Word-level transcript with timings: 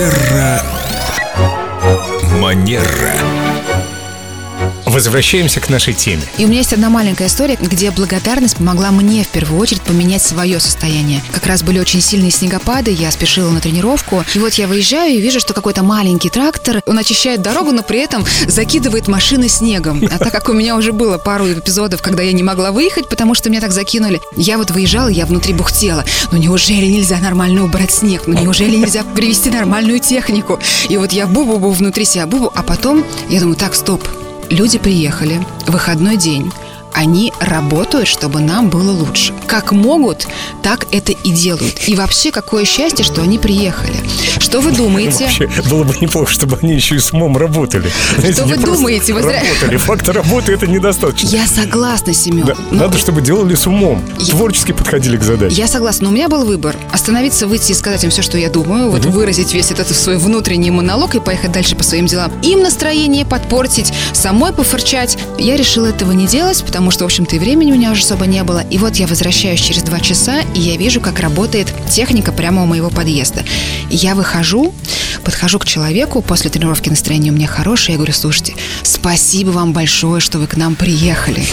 Терра 0.00 0.62
Манера. 2.40 3.49
Возвращаемся 5.00 5.60
к 5.60 5.70
нашей 5.70 5.94
теме. 5.94 6.20
И 6.36 6.44
у 6.44 6.48
меня 6.48 6.58
есть 6.58 6.74
одна 6.74 6.90
маленькая 6.90 7.28
история, 7.28 7.56
где 7.58 7.90
благодарность 7.90 8.56
помогла 8.56 8.90
мне 8.90 9.24
в 9.24 9.28
первую 9.28 9.58
очередь 9.58 9.80
поменять 9.80 10.20
свое 10.20 10.60
состояние. 10.60 11.22
Как 11.32 11.46
раз 11.46 11.62
были 11.62 11.78
очень 11.78 12.02
сильные 12.02 12.30
снегопады, 12.30 12.90
я 12.90 13.10
спешила 13.10 13.48
на 13.48 13.62
тренировку. 13.62 14.22
И 14.34 14.38
вот 14.38 14.52
я 14.52 14.68
выезжаю 14.68 15.14
и 15.14 15.20
вижу, 15.22 15.40
что 15.40 15.54
какой-то 15.54 15.82
маленький 15.82 16.28
трактор, 16.28 16.82
он 16.84 16.98
очищает 16.98 17.40
дорогу, 17.40 17.72
но 17.72 17.82
при 17.82 18.00
этом 18.00 18.26
закидывает 18.46 19.08
машины 19.08 19.48
снегом. 19.48 20.04
А 20.04 20.18
так 20.18 20.32
как 20.32 20.50
у 20.50 20.52
меня 20.52 20.76
уже 20.76 20.92
было 20.92 21.16
пару 21.16 21.50
эпизодов, 21.50 22.02
когда 22.02 22.22
я 22.22 22.32
не 22.32 22.42
могла 22.42 22.70
выехать, 22.70 23.08
потому 23.08 23.34
что 23.34 23.48
меня 23.48 23.62
так 23.62 23.72
закинули, 23.72 24.20
я 24.36 24.58
вот 24.58 24.70
выезжала, 24.70 25.08
я 25.08 25.24
внутри 25.24 25.54
бухтела. 25.54 26.04
Ну 26.30 26.36
неужели 26.36 26.84
нельзя 26.84 27.16
нормально 27.20 27.64
убрать 27.64 27.90
снег? 27.90 28.24
Ну 28.26 28.38
неужели 28.38 28.76
нельзя 28.76 29.02
привести 29.02 29.48
нормальную 29.48 29.98
технику? 29.98 30.60
И 30.90 30.98
вот 30.98 31.12
я 31.12 31.24
бу-бу-бу 31.24 31.70
внутри 31.70 32.04
себя 32.04 32.26
бу-бу, 32.26 32.52
а 32.54 32.62
потом 32.62 33.02
я 33.30 33.40
думаю, 33.40 33.56
так, 33.56 33.74
стоп, 33.74 34.06
Люди 34.50 34.80
приехали, 34.80 35.40
выходной 35.68 36.16
день. 36.16 36.50
Они 36.92 37.32
работают, 37.40 38.08
чтобы 38.08 38.40
нам 38.40 38.68
было 38.68 38.90
лучше. 38.92 39.32
Как 39.46 39.72
могут, 39.72 40.26
так 40.62 40.86
это 40.92 41.12
и 41.12 41.30
делают. 41.30 41.88
И 41.88 41.94
вообще, 41.94 42.30
какое 42.30 42.64
счастье, 42.64 43.04
что 43.04 43.22
они 43.22 43.38
приехали. 43.38 43.94
Что 44.38 44.60
вы 44.60 44.72
думаете? 44.72 45.24
Вообще, 45.24 45.48
было 45.68 45.84
бы 45.84 45.94
неплохо, 46.00 46.30
чтобы 46.30 46.58
они 46.62 46.74
еще 46.74 46.96
и 46.96 46.98
с 46.98 47.12
умом 47.12 47.36
работали. 47.36 47.90
Что 48.32 48.44
вы 48.44 48.56
думаете? 48.56 49.12
Вы 49.12 49.20
Работали. 49.22 49.76
Факта 49.76 50.12
работы 50.12 50.52
это 50.52 50.66
недостаточно. 50.66 51.28
Я 51.28 51.46
согласна, 51.46 52.12
Семен. 52.12 52.46
Да, 52.46 52.54
Но 52.70 52.80
Надо, 52.86 52.98
чтобы 52.98 53.20
делали 53.20 53.54
с 53.54 53.66
умом. 53.66 54.02
Я- 54.18 54.26
Творчески 54.32 54.72
подходили 54.72 55.16
к 55.16 55.22
задаче. 55.22 55.54
Я 55.54 55.66
согласна, 55.68 56.04
но 56.04 56.10
у 56.10 56.14
меня 56.14 56.28
был 56.28 56.44
выбор. 56.44 56.76
Остановиться, 56.92 57.46
выйти 57.46 57.72
и 57.72 57.74
сказать 57.74 58.02
им 58.04 58.10
все, 58.10 58.22
что 58.22 58.38
я 58.38 58.48
думаю, 58.50 58.90
вот 58.90 59.04
выразить 59.04 59.52
весь 59.52 59.70
этот 59.70 59.88
свой 59.94 60.16
внутренний 60.16 60.70
монолог 60.70 61.14
и 61.14 61.20
поехать 61.20 61.52
дальше 61.52 61.76
по 61.76 61.84
своим 61.84 62.06
делам. 62.06 62.32
Им 62.42 62.62
настроение 62.62 63.24
подпортить, 63.24 63.92
самой 64.12 64.52
пофырчать. 64.52 65.18
Я 65.38 65.56
решила 65.56 65.86
этого 65.86 66.12
не 66.12 66.26
делать, 66.26 66.62
потому 66.64 66.79
что, 66.90 67.04
в 67.04 67.06
общем-то, 67.06 67.36
и 67.36 67.38
времени 67.38 67.72
у 67.72 67.74
меня 67.74 67.92
уже 67.92 68.02
особо 68.02 68.24
не 68.24 68.42
было. 68.42 68.60
И 68.70 68.78
вот 68.78 68.96
я 68.96 69.06
возвращаюсь 69.06 69.60
через 69.60 69.82
два 69.82 70.00
часа, 70.00 70.40
и 70.54 70.60
я 70.60 70.76
вижу, 70.76 71.00
как 71.00 71.20
работает 71.20 71.70
техника 71.90 72.32
прямо 72.32 72.62
у 72.62 72.66
моего 72.66 72.88
подъезда. 72.88 73.44
И 73.90 73.96
я 73.96 74.14
выхожу, 74.14 74.72
подхожу 75.22 75.58
к 75.58 75.66
человеку, 75.66 76.22
после 76.22 76.48
тренировки 76.48 76.88
настроение 76.88 77.32
у 77.32 77.36
меня 77.36 77.46
хорошее, 77.46 77.92
я 77.92 77.96
говорю, 77.98 78.14
слушайте, 78.14 78.54
спасибо 78.82 79.50
вам 79.50 79.74
большое, 79.74 80.20
что 80.20 80.38
вы 80.38 80.46
к 80.46 80.56
нам 80.56 80.74
приехали. 80.74 81.44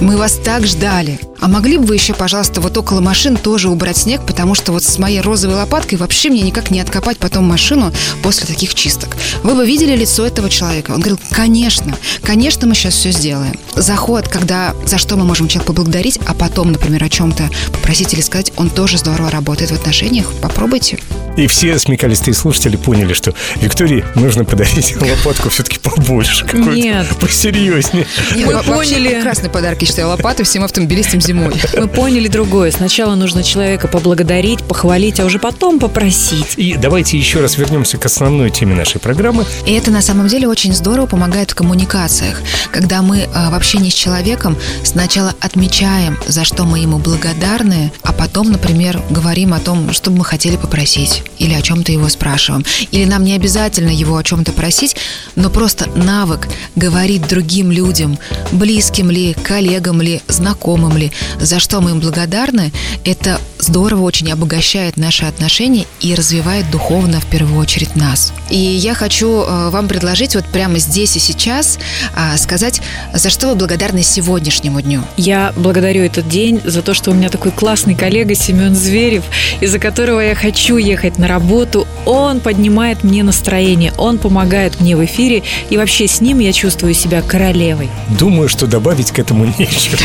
Мы 0.00 0.18
вас 0.18 0.38
так 0.44 0.66
ждали. 0.66 1.18
А 1.44 1.48
могли 1.48 1.76
бы 1.76 1.84
вы 1.84 1.96
еще, 1.96 2.14
пожалуйста, 2.14 2.62
вот 2.62 2.74
около 2.78 3.02
машин 3.02 3.36
тоже 3.36 3.68
убрать 3.68 3.98
снег, 3.98 4.22
потому 4.26 4.54
что 4.54 4.72
вот 4.72 4.82
с 4.82 4.98
моей 4.98 5.20
розовой 5.20 5.56
лопаткой 5.56 5.98
вообще 5.98 6.30
мне 6.30 6.40
никак 6.40 6.70
не 6.70 6.80
откопать 6.80 7.18
потом 7.18 7.44
машину 7.44 7.92
после 8.22 8.46
таких 8.46 8.74
чисток. 8.74 9.14
Вы 9.42 9.54
бы 9.54 9.66
видели 9.66 9.94
лицо 9.94 10.26
этого 10.26 10.48
человека. 10.48 10.92
Он 10.92 11.00
говорил, 11.00 11.20
конечно, 11.32 11.98
конечно, 12.22 12.66
мы 12.66 12.74
сейчас 12.74 12.94
все 12.94 13.10
сделаем. 13.10 13.58
Заход, 13.76 14.26
когда 14.26 14.74
за 14.86 14.96
что 14.96 15.16
мы 15.16 15.26
можем 15.26 15.48
человека 15.48 15.74
поблагодарить, 15.74 16.18
а 16.26 16.32
потом, 16.32 16.72
например, 16.72 17.04
о 17.04 17.10
чем-то 17.10 17.50
попросить 17.74 18.14
или 18.14 18.22
сказать, 18.22 18.50
он 18.56 18.70
тоже 18.70 18.96
здорово 18.96 19.30
работает 19.30 19.70
в 19.70 19.74
отношениях. 19.74 20.32
Попробуйте. 20.40 20.98
И 21.36 21.46
все 21.46 21.78
смекалистые 21.78 22.34
слушатели 22.34 22.76
поняли, 22.76 23.12
что 23.12 23.34
Виктории 23.56 24.04
нужно 24.14 24.44
подарить 24.44 24.96
лопатку 25.00 25.48
все-таки 25.48 25.78
побольше. 25.78 26.46
Нет. 26.52 27.06
Посерьезнее. 27.20 28.06
Мы 28.36 28.62
поняли. 28.62 29.14
Прекрасный 29.14 29.50
подарок, 29.50 29.80
я 29.82 29.86
считаю, 29.86 30.08
лопаты 30.08 30.44
всем 30.44 30.64
автомобилистам 30.64 31.20
зимой. 31.20 31.54
Мы 31.74 31.88
поняли 31.88 32.28
другое. 32.28 32.70
Сначала 32.70 33.14
нужно 33.14 33.42
человека 33.42 33.88
поблагодарить, 33.88 34.62
похвалить, 34.62 35.20
а 35.20 35.24
уже 35.24 35.38
потом 35.38 35.78
попросить. 35.78 36.54
И 36.56 36.76
давайте 36.76 37.18
еще 37.18 37.40
раз 37.40 37.58
вернемся 37.58 37.98
к 37.98 38.06
основной 38.06 38.50
теме 38.50 38.74
нашей 38.74 39.00
программы. 39.00 39.44
И 39.66 39.72
это 39.72 39.90
на 39.90 40.02
самом 40.02 40.28
деле 40.28 40.48
очень 40.48 40.72
здорово 40.72 41.06
помогает 41.06 41.50
в 41.50 41.54
коммуникациях, 41.54 42.40
когда 42.70 43.02
мы 43.02 43.28
а, 43.34 43.50
в 43.50 43.54
общении 43.54 43.90
с 43.90 43.94
человеком 43.94 44.56
сначала 44.84 45.34
отмечаем, 45.40 46.18
за 46.26 46.44
что 46.44 46.64
мы 46.64 46.78
ему 46.78 46.98
благодарны, 46.98 47.92
а 48.02 48.12
потом, 48.12 48.52
например, 48.52 49.00
говорим 49.10 49.52
о 49.52 49.60
том, 49.60 49.92
что 49.92 50.10
бы 50.10 50.18
мы 50.18 50.24
хотели 50.24 50.56
попросить, 50.56 51.23
или 51.38 51.54
о 51.54 51.62
чем-то 51.62 51.92
его 51.92 52.08
спрашиваем. 52.08 52.64
Или 52.90 53.04
нам 53.04 53.24
не 53.24 53.34
обязательно 53.34 53.90
его 53.90 54.16
о 54.16 54.24
чем-то 54.24 54.52
просить, 54.52 54.96
но 55.36 55.50
просто 55.50 55.88
навык 55.90 56.48
говорить 56.76 57.28
другим 57.28 57.70
людям, 57.70 58.18
близким 58.52 59.10
ли, 59.10 59.34
коллегам 59.34 60.00
ли, 60.00 60.20
знакомым 60.28 60.96
ли, 60.96 61.12
за 61.40 61.58
что 61.58 61.80
мы 61.80 61.90
им 61.90 62.00
благодарны, 62.00 62.72
это 63.04 63.40
здорово 63.64 64.02
очень 64.02 64.30
обогащает 64.30 64.96
наши 64.96 65.24
отношения 65.24 65.86
и 66.00 66.14
развивает 66.14 66.70
духовно 66.70 67.20
в 67.20 67.26
первую 67.26 67.58
очередь 67.58 67.96
нас. 67.96 68.32
И 68.50 68.56
я 68.56 68.94
хочу 68.94 69.42
э, 69.42 69.70
вам 69.70 69.88
предложить 69.88 70.34
вот 70.34 70.44
прямо 70.44 70.78
здесь 70.78 71.16
и 71.16 71.18
сейчас 71.18 71.78
а, 72.14 72.36
сказать, 72.36 72.80
за 73.12 73.30
что 73.30 73.48
вы 73.48 73.54
благодарны 73.54 74.02
сегодняшнему 74.02 74.80
дню. 74.80 75.02
Я 75.16 75.52
благодарю 75.56 76.02
этот 76.02 76.28
день 76.28 76.60
за 76.64 76.82
то, 76.82 76.94
что 76.94 77.10
у 77.10 77.14
меня 77.14 77.30
такой 77.30 77.52
классный 77.52 77.94
коллега 77.94 78.34
Семен 78.34 78.74
Зверев, 78.74 79.24
из-за 79.60 79.78
которого 79.78 80.20
я 80.20 80.34
хочу 80.34 80.76
ехать 80.76 81.18
на 81.18 81.26
работу. 81.26 81.88
Он 82.04 82.40
поднимает 82.40 83.02
мне 83.02 83.22
настроение, 83.22 83.92
он 83.96 84.18
помогает 84.18 84.80
мне 84.80 84.96
в 84.96 85.04
эфире, 85.04 85.42
и 85.70 85.76
вообще 85.76 86.06
с 86.06 86.20
ним 86.20 86.38
я 86.38 86.52
чувствую 86.52 86.94
себя 86.94 87.22
королевой. 87.22 87.88
Думаю, 88.18 88.48
что 88.48 88.66
добавить 88.66 89.10
к 89.10 89.18
этому 89.18 89.46
нечего. 89.58 89.96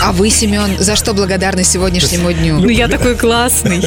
А 0.00 0.12
вы, 0.12 0.30
Семен, 0.30 0.76
за 0.78 0.94
что 0.96 1.14
благодарны 1.14 1.64
сегодняшнему 1.64 2.32
дню? 2.32 2.58
Ну, 2.58 2.68
я 2.68 2.88
такой 2.88 3.07
классный. 3.16 3.80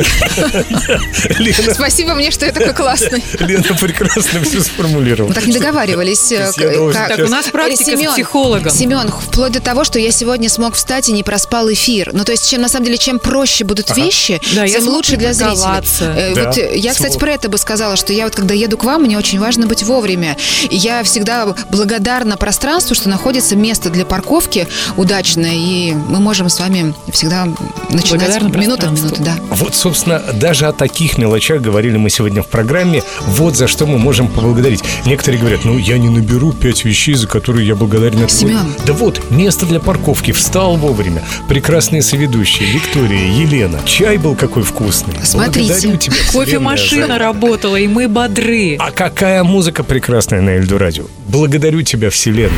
Лена, 1.40 1.74
Спасибо 1.74 2.14
мне, 2.14 2.32
что 2.32 2.46
я 2.46 2.52
такой 2.52 2.74
классный. 2.74 3.24
Лена 3.40 3.76
прекрасно 3.80 4.42
все 4.44 4.62
сформулировала. 4.62 5.30
Мы 5.30 5.36
так 5.36 5.46
не 5.46 5.54
договаривались. 5.54 6.32
э, 6.32 6.52
Так, 6.94 7.20
у 7.20 7.28
нас 7.30 7.48
практика 7.48 7.84
с 7.84 7.86
Семен, 7.88 8.12
психологом. 8.14 8.72
Семен, 8.72 9.10
вплоть 9.10 9.52
до 9.54 9.62
того, 9.62 9.84
что 9.84 10.00
я 10.00 10.12
сегодня 10.12 10.50
смог 10.50 10.76
встать 10.76 11.10
и 11.10 11.12
не 11.12 11.24
проспал 11.24 11.72
эфир. 11.72 12.12
Ну, 12.14 12.24
то 12.24 12.32
есть, 12.32 12.50
чем 12.50 12.62
на 12.62 12.70
самом 12.70 12.86
деле, 12.86 12.98
чем 12.98 13.20
проще 13.20 13.64
будут 13.64 13.96
вещи, 13.96 14.42
Да, 14.54 14.68
тем 14.68 14.88
лучше 14.88 15.18
для 15.18 15.34
зрителей. 15.34 15.56
Э, 16.02 16.34
Да, 16.36 16.46
вот, 16.46 16.58
э, 16.58 16.78
я, 16.78 16.92
кстати, 16.94 17.18
про 17.18 17.32
это 17.34 17.50
бы 17.50 17.58
сказала, 17.58 17.96
что 17.96 18.14
я 18.14 18.26
вот, 18.26 18.36
когда 18.36 18.54
еду 18.54 18.78
к 18.78 18.84
вам, 18.84 19.04
мне 19.04 19.18
очень 19.18 19.40
важно 19.40 19.68
быть 19.68 19.84
вовремя. 19.84 20.38
И 20.70 20.76
я 20.76 21.04
всегда 21.04 21.54
благодарна 21.70 22.38
пространству, 22.38 22.96
что 22.96 23.10
находится 23.10 23.56
место 23.56 23.90
для 23.90 24.06
парковки 24.06 24.68
удачное, 24.98 25.54
и 25.56 25.92
мы 25.94 26.20
можем 26.20 26.50
с 26.50 26.60
вами 26.60 26.94
всегда 27.12 27.48
начинать 27.90 28.42
минута 28.42 28.88
в 28.88 28.90
пространству. 28.90 29.11
Минуту, 29.12 29.24
да. 29.24 29.36
Вот, 29.50 29.76
собственно, 29.76 30.20
даже 30.34 30.68
о 30.68 30.72
таких 30.74 31.18
мелочах 31.18 31.62
говорили 31.62 31.98
мы 31.98 32.10
сегодня 32.10 32.42
в 32.42 32.48
программе. 32.48 33.04
Вот 33.28 33.56
за 33.56 33.68
что 33.68 33.86
мы 33.86 33.98
можем 33.98 34.28
поблагодарить. 34.28 34.84
Некоторые 35.06 35.40
говорят, 35.40 35.66
ну, 35.66 35.78
я 35.78 35.98
не 35.98 36.10
наберу 36.10 36.54
пять 36.54 36.86
вещей, 36.86 37.16
за 37.16 37.28
которые 37.28 37.68
я 37.68 37.76
благодарен. 37.76 38.28
Семен. 38.30 38.74
Да 38.86 38.94
вот, 38.94 39.22
место 39.32 39.66
для 39.66 39.80
парковки, 39.80 40.32
встал 40.32 40.78
вовремя. 40.78 41.24
Прекрасные 41.48 42.02
соведущие, 42.02 42.70
Виктория, 42.72 43.32
Елена. 43.32 43.80
Чай 43.86 44.18
был 44.18 44.36
какой 44.36 44.64
вкусный. 44.64 45.14
Смотрите. 45.24 45.74
Благодарю 45.74 45.98
тебя, 45.98 46.16
Кофемашина 46.32 47.08
за- 47.08 47.18
работала, 47.18 47.76
и 47.76 47.88
мы 47.88 48.08
бодры. 48.08 48.76
А 48.80 48.92
какая 48.92 49.44
музыка 49.44 49.84
прекрасная 49.84 50.42
на 50.42 50.52
Эльду 50.52 50.78
Радио. 50.78 51.06
Благодарю 51.28 51.82
тебя, 51.82 52.10
Вселенная. 52.10 52.52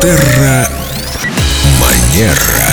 Терра 0.00 0.68
Манера. 1.80 2.71